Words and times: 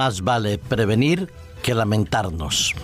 Más 0.00 0.22
vale 0.22 0.56
prevenir 0.56 1.30
que 1.62 1.74
lamentarnos. 1.74 2.74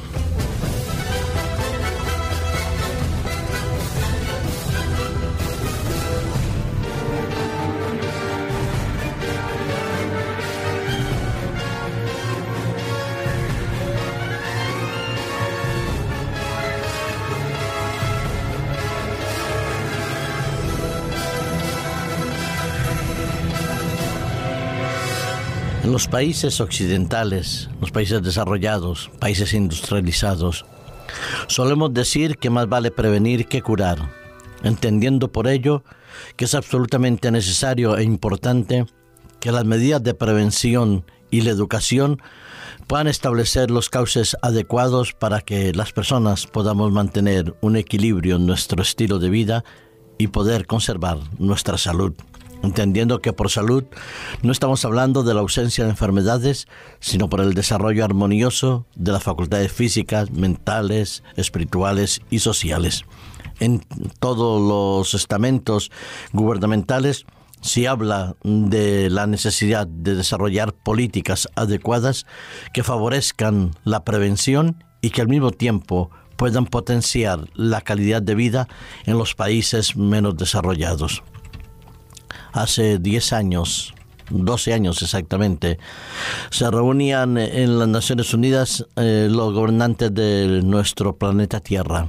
En 25.87 25.93
los 25.93 26.09
países 26.09 26.61
occidentales, 26.61 27.71
los 27.81 27.93
países 27.93 28.21
desarrollados, 28.21 29.09
países 29.21 29.55
industrializados, 29.55 30.67
solemos 31.47 31.95
decir 31.95 32.39
que 32.39 32.51
más 32.51 32.69
vale 32.69 32.91
prevenir 32.91 33.47
que 33.47 33.63
curar, 33.63 34.11
entendiendo 34.65 35.31
por 35.31 35.47
ello 35.47 35.85
que 36.35 36.47
es 36.47 36.57
absolutamente 36.57 37.31
necesario 37.31 37.97
e 37.97 38.03
importante 38.03 38.87
que 39.39 39.53
las 39.53 39.65
medidas 39.65 40.03
de 40.03 40.15
prevención 40.15 41.05
y 41.31 41.43
la 41.43 41.51
educación 41.51 42.21
puedan 42.89 43.07
establecer 43.07 43.71
los 43.71 43.89
cauces 43.89 44.37
adecuados 44.43 45.13
para 45.13 45.41
que 45.41 45.73
las 45.73 45.93
personas 45.93 46.49
podamos 46.49 46.91
mantener 46.91 47.55
un 47.61 47.77
equilibrio 47.77 48.35
en 48.37 48.47
nuestro 48.47 48.83
estilo 48.83 49.21
de 49.21 49.31
vida 49.31 49.65
y 50.19 50.27
poder 50.27 50.67
conservar 50.67 51.19
nuestra 51.39 51.79
salud 51.79 52.13
entendiendo 52.63 53.21
que 53.21 53.33
por 53.33 53.51
salud 53.51 53.85
no 54.43 54.53
estamos 54.53 54.85
hablando 54.85 55.23
de 55.23 55.35
la 55.35 55.41
ausencia 55.41 55.85
de 55.85 55.91
enfermedades, 55.91 56.67
sino 57.01 57.29
por 57.29 57.41
el 57.41 57.55
desarrollo 57.55 58.05
armonioso 58.05 58.87
de 58.95 59.13
las 59.13 59.23
facultades 59.23 59.73
físicas, 59.73 60.31
mentales, 60.31 61.23
espirituales 61.37 62.23
y 62.31 62.41
sociales. 62.41 63.05
En 63.59 63.81
todos 64.21 64.61
los 64.61 65.15
estamentos 65.15 65.91
gubernamentales 66.33 67.25
se 67.63 67.89
habla 67.89 68.37
de 68.43 69.09
la 69.11 69.27
necesidad 69.27 69.87
de 69.87 70.15
desarrollar 70.15 70.73
políticas 70.75 71.49
adecuadas 71.57 72.27
que 72.73 72.83
favorezcan 72.83 73.73
la 73.85 74.05
prevención 74.05 74.85
y 75.01 75.11
que 75.11 75.23
al 75.23 75.29
mismo 75.29 75.51
tiempo 75.51 76.11
puedan 76.37 76.67
potenciar 76.67 77.49
la 77.55 77.81
calidad 77.81 78.21
de 78.21 78.35
vida 78.35 78.69
en 79.07 79.17
los 79.17 79.35
países 79.35 79.97
menos 79.97 80.37
desarrollados 80.37 81.23
hace 82.57 82.99
10 82.99 83.33
años, 83.33 83.95
12 84.31 84.73
años 84.73 85.03
exactamente, 85.03 85.79
se 86.51 86.71
reunían 86.71 87.39
en 87.39 87.79
las 87.79 87.89
Naciones 87.89 88.33
Unidas 88.35 88.87
eh, 88.97 89.29
los 89.31 89.53
gobernantes 89.53 90.13
de 90.13 90.63
nuestro 90.65 91.17
planeta 91.17 91.61
Tierra. 91.61 92.09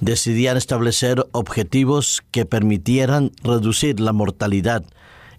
Decidían 0.00 0.56
establecer 0.56 1.26
objetivos 1.32 2.22
que 2.30 2.46
permitieran 2.46 3.32
reducir 3.42 4.00
la 4.00 4.12
mortalidad, 4.12 4.84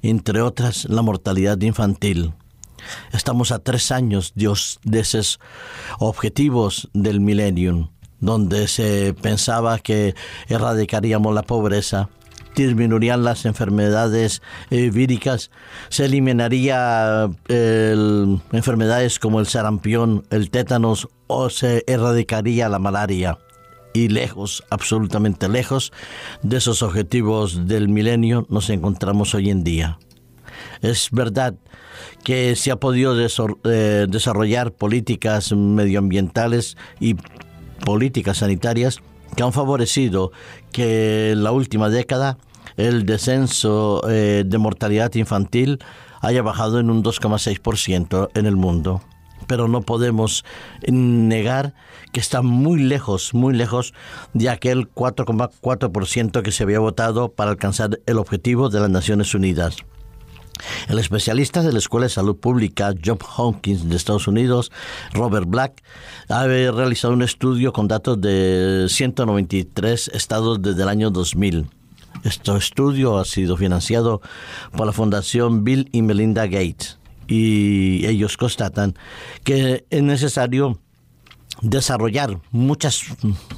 entre 0.02 0.42
otras 0.42 0.86
la 0.86 1.02
mortalidad 1.02 1.60
infantil. 1.62 2.34
Estamos 3.12 3.52
a 3.52 3.60
tres 3.60 3.92
años 3.92 4.34
de 4.36 5.00
esos 5.00 5.40
objetivos 5.98 6.90
del 6.94 7.20
millennium, 7.20 7.90
donde 8.20 8.68
se 8.68 9.14
pensaba 9.14 9.80
que 9.80 10.14
erradicaríamos 10.48 11.34
la 11.34 11.44
pobreza, 11.44 12.10
disminuirían 12.68 13.24
las 13.24 13.46
enfermedades 13.46 14.42
eh, 14.70 14.90
víricas, 14.90 15.52
se 15.90 16.06
eliminaría 16.06 17.30
enfermedades 18.52 19.20
como 19.20 19.40
el 19.40 19.48
sarampión, 19.48 20.26
el 20.30 20.50
tétanos 20.50 21.08
o 21.28 21.50
se 21.50 21.84
erradicaría 21.88 22.70
la 22.70 22.80
malaria. 22.80 23.38
Y 23.94 24.10
lejos, 24.10 24.64
absolutamente 24.70 25.50
lejos 25.50 25.92
de 26.44 26.58
esos 26.58 26.84
objetivos 26.84 27.68
del 27.68 27.90
milenio 27.90 28.46
nos 28.50 28.70
encontramos 28.70 29.34
hoy 29.34 29.50
en 29.50 29.64
día. 29.64 29.98
Es 30.82 31.10
verdad 31.12 31.56
que 32.24 32.56
se 32.56 32.72
ha 32.72 32.76
podido 32.76 33.16
eh, 33.20 34.06
desarrollar 34.10 34.72
políticas 34.74 35.52
medioambientales 35.52 36.78
y 37.00 37.16
políticas 37.86 38.38
sanitarias 38.38 39.00
que 39.36 39.44
han 39.44 39.54
favorecido 39.54 40.32
que 40.72 41.32
en 41.32 41.44
la 41.44 41.52
última 41.52 41.90
década 41.90 42.38
el 42.80 43.06
descenso 43.06 44.02
eh, 44.10 44.44
de 44.46 44.58
mortalidad 44.58 45.14
infantil 45.16 45.80
haya 46.22 46.42
bajado 46.42 46.80
en 46.80 46.90
un 46.90 47.04
2,6% 47.04 48.30
en 48.34 48.46
el 48.46 48.56
mundo. 48.56 49.02
Pero 49.48 49.68
no 49.68 49.82
podemos 49.82 50.46
negar 50.88 51.74
que 52.14 52.22
está 52.22 52.42
muy 52.42 52.82
lejos, 52.82 53.34
muy 53.34 53.54
lejos 53.54 53.94
de 54.34 54.50
aquel 54.50 54.90
4,4% 54.90 56.42
que 56.42 56.52
se 56.52 56.64
había 56.64 56.80
votado 56.80 57.34
para 57.34 57.52
alcanzar 57.52 58.00
el 58.06 58.18
objetivo 58.18 58.70
de 58.70 58.80
las 58.80 58.90
Naciones 58.90 59.34
Unidas. 59.34 59.78
El 60.88 61.00
especialista 61.00 61.64
de 61.64 61.72
la 61.74 61.80
Escuela 61.80 62.06
de 62.06 62.10
Salud 62.10 62.38
Pública 62.38 62.94
John 63.04 63.20
Hopkins 63.38 63.90
de 63.90 63.96
Estados 63.96 64.28
Unidos, 64.28 64.72
Robert 65.14 65.48
Black, 65.48 65.82
ha 66.28 66.46
realizado 66.46 67.14
un 67.14 67.24
estudio 67.24 67.74
con 67.74 67.88
datos 67.88 68.20
de 68.22 68.86
193 68.88 70.12
estados 70.14 70.62
desde 70.62 70.84
el 70.84 70.90
año 70.90 71.12
2000. 71.12 71.79
Este 72.24 72.56
estudio 72.56 73.18
ha 73.18 73.26
sido 73.26 73.56
financiado 73.56 74.22
por 74.76 74.86
la 74.86 74.94
Fundación 74.94 75.64
Bill 75.64 75.90
y 75.92 76.02
Melinda 76.02 76.46
Gates 76.46 77.00
y 77.28 78.06
ellos 78.08 78.36
constatan 78.36 78.96
que 79.44 79.86
es 79.90 80.04
necesario 80.04 80.80
desarrollar 81.62 82.40
muchas, 82.52 83.04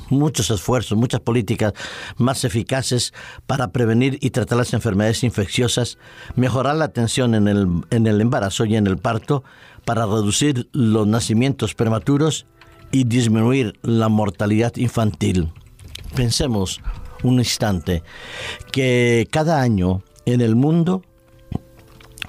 muchos 0.10 0.50
esfuerzos, 0.50 0.98
muchas 0.98 1.22
políticas 1.22 1.74
más 2.18 2.44
eficaces 2.44 3.14
para 3.48 3.72
prevenir 3.72 4.18
y 4.22 4.32
tratar 4.32 4.58
las 4.58 4.74
enfermedades 4.74 5.24
infecciosas, 5.24 5.98
mejorar 6.36 6.76
la 6.76 6.86
atención 6.86 7.36
en 7.36 7.48
el, 7.48 7.68
en 7.90 8.08
el 8.08 8.22
embarazo 8.22 8.66
y 8.66 8.76
en 8.76 8.88
el 8.88 8.98
parto, 8.98 9.44
para 9.86 10.06
reducir 10.06 10.70
los 10.74 11.08
nacimientos 11.08 11.74
prematuros 11.74 12.46
y 12.92 13.06
disminuir 13.06 13.80
la 13.82 14.10
mortalidad 14.10 14.76
infantil. 14.76 15.52
Pensemos 16.16 16.82
un 17.24 17.40
instante 17.40 18.04
que 18.72 19.28
cada 19.32 19.62
año 19.62 20.04
en 20.26 20.42
el 20.42 20.56
mundo 20.56 21.04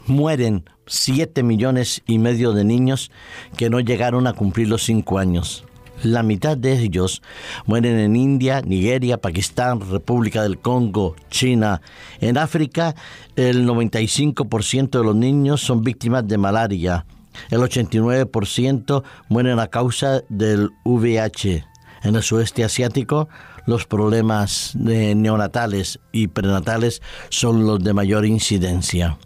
mueren 0.06 0.64
7 0.86 1.42
millones 1.42 2.02
y 2.06 2.18
medio 2.18 2.52
de 2.52 2.64
niños 2.64 3.10
que 3.56 3.70
no 3.70 3.80
llegaron 3.80 4.26
a 4.26 4.32
cumplir 4.32 4.68
los 4.68 4.84
5 4.84 5.18
años. 5.18 5.64
La 6.02 6.24
mitad 6.24 6.56
de 6.56 6.80
ellos 6.80 7.22
mueren 7.64 7.98
en 7.98 8.16
India, 8.16 8.60
Nigeria, 8.60 9.18
Pakistán, 9.18 9.80
República 9.88 10.42
del 10.42 10.58
Congo, 10.58 11.14
China. 11.30 11.80
En 12.20 12.38
África, 12.38 12.96
el 13.36 13.66
95% 13.68 14.90
de 14.98 15.04
los 15.04 15.14
niños 15.14 15.60
son 15.60 15.82
víctimas 15.82 16.26
de 16.26 16.38
malaria. 16.38 17.06
El 17.50 17.60
89% 17.60 19.04
mueren 19.28 19.60
a 19.60 19.68
causa 19.68 20.22
del 20.28 20.70
VIH. 20.84 21.64
En 22.02 22.16
el 22.16 22.22
sudeste 22.22 22.64
asiático, 22.64 23.28
los 23.66 23.86
problemas 23.86 24.74
neonatales 24.76 26.00
y 26.12 26.28
prenatales 26.28 27.02
son 27.28 27.66
los 27.66 27.82
de 27.82 27.92
mayor 27.92 28.26
incidencia. 28.26 29.18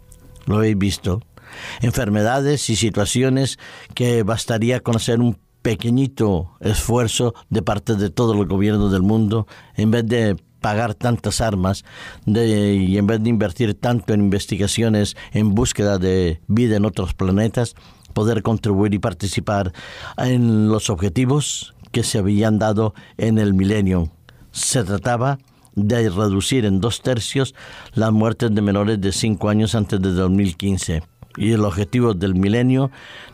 Lo 0.45 0.57
habéis 0.57 0.77
visto. 0.77 1.21
Enfermedades 1.81 2.69
y 2.69 2.75
situaciones 2.75 3.57
que 3.93 4.23
bastaría 4.23 4.81
conocer 4.81 5.19
un 5.19 5.37
pequeñito 5.61 6.51
esfuerzo 6.59 7.33
de 7.49 7.61
parte 7.61 7.95
de 7.95 8.09
todos 8.09 8.35
los 8.35 8.47
gobiernos 8.47 8.91
del 8.91 9.01
mundo 9.01 9.47
en 9.75 9.91
vez 9.91 10.05
de 10.05 10.37
pagar 10.61 10.93
tantas 10.95 11.41
armas 11.41 11.83
y 12.25 12.97
en 12.97 13.07
vez 13.07 13.21
de 13.21 13.29
invertir 13.29 13.73
tanto 13.73 14.13
en 14.13 14.21
investigaciones 14.21 15.15
en 15.31 15.55
búsqueda 15.55 15.97
de 15.97 16.41
vida 16.47 16.77
en 16.77 16.85
otros 16.85 17.13
planetas, 17.13 17.75
poder 18.13 18.41
contribuir 18.43 18.93
y 18.93 18.99
participar 18.99 19.73
en 20.17 20.69
los 20.69 20.89
objetivos 20.89 21.75
que 21.91 22.03
se 22.03 22.17
habían 22.17 22.59
dado 22.59 22.93
en 23.17 23.37
el 23.37 23.53
milenio. 23.53 24.11
Se 24.57 24.83
trataba 24.83 25.37
de 25.75 26.09
reducir 26.09 26.65
en 26.65 26.81
dos 26.81 27.01
tercios 27.03 27.53
las 27.93 28.11
muertes 28.11 28.53
de 28.55 28.63
menores 28.63 28.99
de 28.99 29.11
5 29.11 29.49
años 29.49 29.75
antes 29.75 30.01
de 30.01 30.11
2015. 30.11 31.03
Y 31.37 31.51
el 31.51 31.63
objetivo 31.63 32.15
del 32.15 32.33
milenio, 32.33 32.89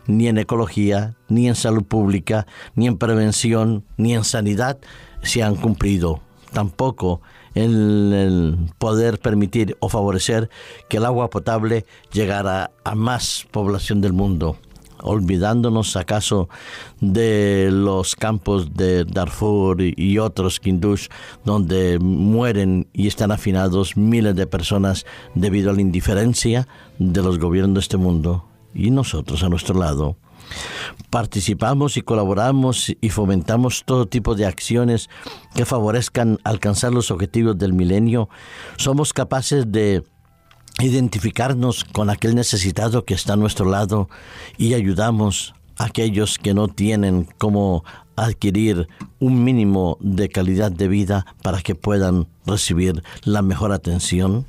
ni 0.06 0.28
en 0.28 0.36
ecología, 0.36 1.16
ni 1.28 1.48
en 1.48 1.54
salud 1.54 1.82
pública, 1.82 2.46
ni 2.74 2.88
en 2.88 2.98
prevención, 2.98 3.84
ni 3.96 4.14
en 4.14 4.22
sanidad, 4.22 4.76
se 5.22 5.42
han 5.42 5.56
cumplido. 5.56 6.20
Tampoco 6.52 7.22
en 7.54 8.12
el 8.12 8.58
poder 8.76 9.18
permitir 9.18 9.78
o 9.80 9.88
favorecer 9.88 10.50
que 10.90 10.98
el 10.98 11.06
agua 11.06 11.30
potable 11.30 11.86
llegara 12.12 12.70
a 12.84 12.94
más 12.94 13.46
población 13.50 14.02
del 14.02 14.12
mundo 14.12 14.58
olvidándonos 15.04 15.96
acaso 15.96 16.48
de 17.00 17.68
los 17.70 18.16
campos 18.16 18.74
de 18.74 19.04
Darfur 19.04 19.80
y 19.80 20.18
otros 20.18 20.58
Kindush, 20.58 21.08
donde 21.44 21.98
mueren 22.00 22.88
y 22.92 23.06
están 23.06 23.30
afinados 23.30 23.96
miles 23.96 24.34
de 24.34 24.46
personas 24.46 25.06
debido 25.34 25.70
a 25.70 25.74
la 25.74 25.80
indiferencia 25.80 26.66
de 26.98 27.22
los 27.22 27.38
gobiernos 27.38 27.74
de 27.74 27.80
este 27.80 27.96
mundo. 27.96 28.48
Y 28.74 28.90
nosotros 28.90 29.42
a 29.44 29.48
nuestro 29.48 29.78
lado 29.78 30.16
Participamos 31.10 31.96
y 31.96 32.02
colaboramos 32.02 32.92
y 33.00 33.10
fomentamos 33.10 33.84
todo 33.84 34.06
tipo 34.06 34.34
de 34.34 34.46
acciones 34.46 35.08
que 35.54 35.64
favorezcan 35.64 36.38
alcanzar 36.44 36.92
los 36.92 37.10
objetivos 37.10 37.56
del 37.56 37.72
milenio. 37.72 38.28
Somos 38.76 39.12
capaces 39.12 39.70
de 39.70 40.02
identificarnos 40.84 41.84
con 41.84 42.10
aquel 42.10 42.34
necesitado 42.34 43.04
que 43.04 43.14
está 43.14 43.34
a 43.34 43.36
nuestro 43.36 43.68
lado 43.68 44.08
y 44.58 44.74
ayudamos 44.74 45.54
a 45.76 45.84
aquellos 45.86 46.38
que 46.38 46.54
no 46.54 46.68
tienen 46.68 47.28
cómo 47.38 47.84
adquirir 48.16 48.88
un 49.18 49.42
mínimo 49.42 49.98
de 50.00 50.28
calidad 50.28 50.70
de 50.70 50.88
vida 50.88 51.26
para 51.42 51.62
que 51.62 51.74
puedan 51.74 52.28
recibir 52.46 53.02
la 53.24 53.42
mejor 53.42 53.72
atención. 53.72 54.46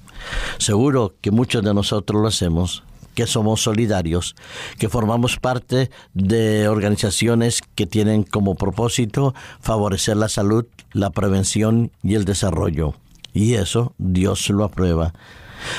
Seguro 0.58 1.16
que 1.22 1.32
muchos 1.32 1.64
de 1.64 1.74
nosotros 1.74 2.22
lo 2.22 2.28
hacemos, 2.28 2.84
que 3.16 3.28
somos 3.28 3.62
solidarios, 3.62 4.36
que 4.78 4.90
formamos 4.90 5.38
parte 5.38 5.90
de 6.14 6.68
organizaciones 6.68 7.62
que 7.76 7.88
tienen 7.88 8.24
como 8.24 8.56
propósito 8.56 9.34
favorecer 9.62 10.18
la 10.18 10.30
salud, 10.30 10.66
la 10.92 11.10
prevención 11.10 11.92
y 12.04 12.16
el 12.16 12.26
desarrollo. 12.26 12.94
Y 13.34 13.56
eso 13.56 13.94
Dios 13.98 14.50
lo 14.50 14.64
aprueba. 14.64 15.14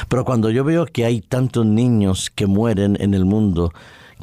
Pero 0.08 0.24
cuando 0.24 0.50
yo 0.50 0.64
veo 0.64 0.86
que 0.86 1.04
hay 1.04 1.20
tantos 1.20 1.66
niños 1.66 2.30
que 2.30 2.46
mueren 2.46 2.96
en 3.00 3.14
el 3.14 3.24
mundo, 3.24 3.72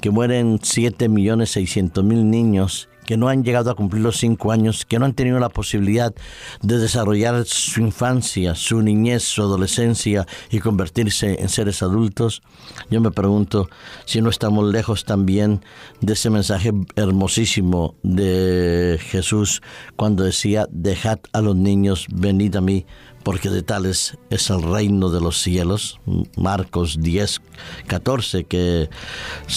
que 0.01 0.09
mueren 0.09 0.59
7 0.61 1.09
millones 1.09 1.51
600 1.51 2.03
mil 2.03 2.29
niños 2.29 2.89
que 3.05 3.17
no 3.17 3.27
han 3.27 3.43
llegado 3.43 3.69
a 3.69 3.75
cumplir 3.75 4.01
los 4.03 4.17
cinco 4.17 4.51
años, 4.51 4.85
que 4.85 4.99
no 4.99 5.05
han 5.05 5.13
tenido 5.13 5.39
la 5.39 5.49
posibilidad 5.49 6.13
de 6.61 6.77
desarrollar 6.77 7.45
su 7.45 7.81
infancia, 7.81 8.55
su 8.55 8.81
niñez, 8.81 9.23
su 9.23 9.41
adolescencia 9.41 10.27
y 10.49 10.59
convertirse 10.59 11.41
en 11.41 11.49
seres 11.49 11.81
adultos, 11.81 12.41
yo 12.89 13.01
me 13.01 13.11
pregunto 13.11 13.69
si 14.05 14.21
no 14.21 14.29
estamos 14.29 14.71
lejos 14.71 15.05
también 15.05 15.63
de 16.01 16.13
ese 16.13 16.29
mensaje 16.29 16.71
hermosísimo 16.95 17.95
de 18.03 18.99
Jesús 19.01 19.61
cuando 19.95 20.23
decía, 20.23 20.67
dejad 20.71 21.19
a 21.31 21.41
los 21.41 21.55
niños, 21.55 22.07
venid 22.11 22.55
a 22.55 22.61
mí, 22.61 22.85
porque 23.23 23.49
de 23.49 23.63
tales 23.63 24.17
es 24.29 24.49
el 24.49 24.61
reino 24.61 25.09
de 25.09 25.21
los 25.21 25.41
cielos. 25.41 25.99
Marcos 26.35 26.97
10, 26.99 27.41
14, 27.87 28.43
que 28.43 28.89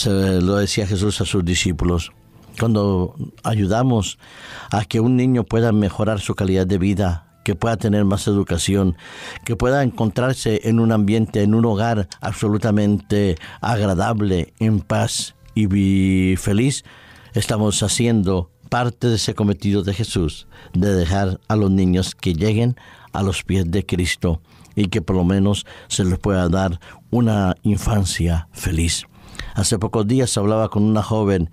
lo 0.07 0.57
decía 0.57 0.87
Jesús 0.87 1.21
a 1.21 1.25
sus 1.25 1.45
discípulos 1.45 2.13
cuando 2.59 3.15
ayudamos 3.43 4.19
a 4.71 4.85
que 4.85 5.01
un 5.01 5.17
niño 5.17 5.45
pueda 5.45 5.73
mejorar 5.73 6.21
su 6.21 6.35
calidad 6.35 6.67
de 6.67 6.79
vida, 6.79 7.27
que 7.45 7.55
pueda 7.55 7.77
tener 7.77 8.05
más 8.05 8.27
educación, 8.27 8.97
que 9.45 9.55
pueda 9.55 9.83
encontrarse 9.83 10.63
en 10.65 10.81
un 10.81 10.91
ambiente, 10.91 11.43
en 11.43 11.55
un 11.55 11.65
hogar 11.65 12.09
absolutamente 12.21 13.37
agradable, 13.61 14.53
en 14.59 14.81
paz 14.81 15.37
y 15.55 16.35
feliz, 16.37 16.85
estamos 17.35 17.83
haciendo 17.83 18.51
parte 18.69 19.09
de 19.09 19.17
ese 19.17 19.35
cometido 19.35 19.83
de 19.83 19.95
Jesús, 19.95 20.49
de 20.73 20.95
dejar 20.95 21.41
a 21.49 21.57
los 21.57 21.71
niños 21.71 22.15
que 22.15 22.35
lleguen 22.35 22.77
a 23.13 23.23
los 23.23 23.45
pies 23.45 23.71
de 23.71 23.87
Cristo 23.87 24.41
y 24.75 24.89
que 24.89 25.01
por 25.01 25.17
lo 25.17 25.25
menos 25.25 25.67
se 25.89 26.05
les 26.05 26.19
pueda 26.19 26.49
dar 26.49 26.81
una 27.11 27.55
infancia 27.63 28.49
feliz. 28.53 29.07
Hace 29.55 29.79
pocos 29.79 30.07
días 30.07 30.37
hablaba 30.37 30.69
con 30.69 30.83
una 30.83 31.03
joven 31.03 31.51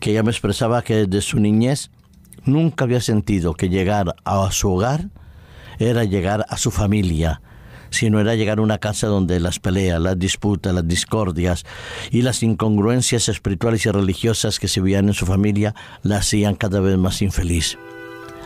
que 0.00 0.10
ella 0.10 0.22
me 0.22 0.30
expresaba 0.30 0.82
que 0.82 1.06
desde 1.06 1.22
su 1.22 1.40
niñez 1.40 1.90
nunca 2.44 2.84
había 2.84 3.00
sentido 3.00 3.54
que 3.54 3.68
llegar 3.68 4.16
a 4.24 4.50
su 4.52 4.72
hogar 4.72 5.08
era 5.78 6.04
llegar 6.04 6.44
a 6.48 6.56
su 6.56 6.70
familia, 6.70 7.40
sino 7.90 8.20
era 8.20 8.34
llegar 8.34 8.58
a 8.58 8.62
una 8.62 8.78
casa 8.78 9.06
donde 9.06 9.40
las 9.40 9.58
peleas, 9.58 10.00
las 10.00 10.18
disputas, 10.18 10.74
las 10.74 10.86
discordias 10.86 11.64
y 12.10 12.22
las 12.22 12.42
incongruencias 12.42 13.28
espirituales 13.28 13.86
y 13.86 13.90
religiosas 13.90 14.58
que 14.58 14.68
se 14.68 14.80
veían 14.80 15.08
en 15.08 15.14
su 15.14 15.26
familia 15.26 15.74
la 16.02 16.18
hacían 16.18 16.54
cada 16.54 16.80
vez 16.80 16.98
más 16.98 17.22
infeliz. 17.22 17.78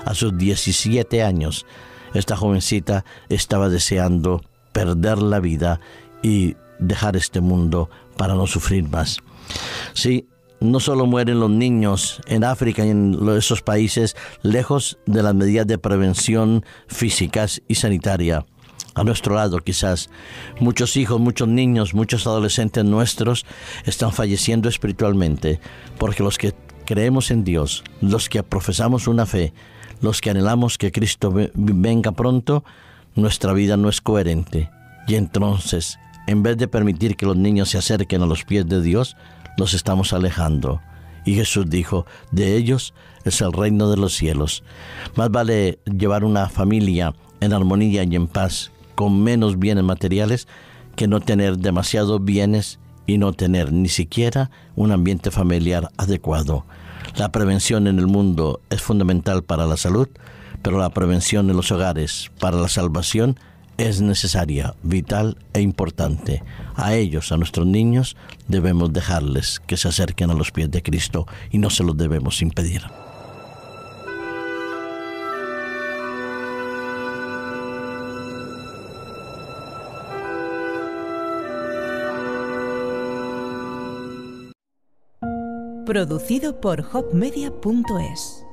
A 0.05 0.15
sus 0.15 0.37
17 0.37 1.23
años, 1.23 1.67
esta 2.15 2.37
jovencita 2.37 3.05
estaba 3.29 3.69
deseando 3.69 4.43
perder 4.73 5.19
la 5.19 5.41
vida 5.41 5.81
y 6.23 6.57
dejar 6.79 7.17
este 7.17 7.41
mundo 7.41 7.89
para 8.17 8.35
no 8.35 8.47
sufrir 8.47 8.89
más. 8.89 9.19
Sí, 9.95 10.27
no 10.61 10.81
solo 10.81 11.07
mueren 11.07 11.41
los 11.41 11.51
niños 11.51 12.21
en 12.27 12.45
África 12.45 12.87
y 12.87 12.91
en 12.91 13.19
esos 13.37 13.63
países 13.63 14.17
lejos 14.43 14.99
de 15.07 15.23
las 15.23 15.35
medidas 15.35 15.67
de 15.67 15.79
prevención 15.79 16.65
físicas 16.87 17.63
y 17.69 17.75
sanitaria. 17.75 18.47
A 18.95 19.05
nuestro 19.05 19.35
lado 19.35 19.59
quizás 19.59 20.11
muchos 20.61 20.97
hijos, 20.97 21.19
muchos 21.19 21.49
niños, 21.49 21.95
muchos 21.95 22.27
adolescentes 22.27 22.85
nuestros 22.85 23.47
están 23.87 24.13
falleciendo 24.13 24.69
espiritualmente 24.69 25.61
porque 25.99 26.23
los 26.23 26.39
que 26.39 26.55
creemos 26.85 27.31
en 27.31 27.43
Dios, 27.43 27.85
los 28.01 28.29
que 28.29 28.43
profesamos 28.43 29.09
una 29.09 29.25
fe, 29.25 29.53
los 30.01 30.21
que 30.21 30.31
anhelamos 30.31 30.79
que 30.79 30.93
Cristo 30.93 31.33
venga 31.55 32.13
pronto, 32.13 32.65
nuestra 33.15 33.53
vida 33.53 33.77
no 33.77 33.89
es 33.89 34.01
coherente. 34.01 34.71
Y 35.09 35.15
entonces 35.15 35.99
en 36.27 36.43
vez 36.43 36.57
de 36.57 36.69
permitir 36.69 37.17
que 37.17 37.27
los 37.27 37.37
niños 37.37 37.71
se 37.71 37.79
acerquen 37.79 38.23
a 38.23 38.27
los 38.27 38.45
pies 38.45 38.67
de 38.67 38.81
Dios, 38.81 39.17
los 39.57 39.75
estamos 39.75 40.13
alejando. 40.13 40.81
Y 41.25 41.35
Jesús 41.35 41.69
dijo, 41.69 42.07
de 42.31 42.57
ellos 42.57 42.95
es 43.25 43.41
el 43.41 43.53
reino 43.53 43.91
de 43.91 43.97
los 43.97 44.15
cielos. 44.15 44.65
Más 45.15 45.31
vale 45.31 45.79
llevar 45.85 46.25
una 46.25 46.49
familia 46.49 47.15
en 47.41 47.53
armonía 47.53 48.05
y 48.05 48.17
en 48.17 48.27
paz, 48.27 48.73
con 48.95 49.23
menos 49.23 49.59
bienes 49.59 49.85
materiales, 49.85 50.49
que 50.97 51.09
no 51.09 51.21
tener 51.21 51.59
demasiados 51.59 52.25
bienes 52.25 52.79
y 53.07 53.19
no 53.19 53.33
tener 53.33 53.73
ni 53.73 53.89
siquiera 53.89 54.51
un 54.77 54.93
ambiente 54.93 55.31
familiar 55.31 55.91
adecuado. 55.97 56.65
La 57.17 57.33
prevención 57.33 57.87
en 57.87 57.99
el 57.99 58.07
mundo 58.07 58.61
es 58.71 58.81
fundamental 58.81 59.43
para 59.43 59.67
la 59.67 59.77
salud, 59.77 60.09
pero 60.63 60.79
la 60.79 60.91
prevención 60.91 61.51
en 61.51 61.57
los 61.57 61.73
hogares 61.73 62.31
para 62.39 62.57
la 62.57 62.69
salvación 62.69 63.39
es 63.89 64.01
necesaria, 64.01 64.75
vital 64.83 65.37
e 65.53 65.61
importante. 65.61 66.43
A 66.75 66.95
ellos, 66.95 67.33
a 67.33 67.37
nuestros 67.37 67.67
niños, 67.67 68.17
debemos 68.49 68.93
dejarles 68.93 69.61
que 69.61 69.77
se 69.77 69.89
acerquen 69.89 70.31
a 70.31 70.35
los 70.35 70.53
pies 70.53 70.71
de 70.71 70.83
Cristo 70.83 71.27
y 71.51 71.59
no 71.59 71.71
se 71.71 71.85
los 71.85 71.97
debemos 71.97 72.43
impedir. 72.43 72.83
Producido 85.85 86.61
por 86.61 86.87
hopmedia.es 86.93 88.45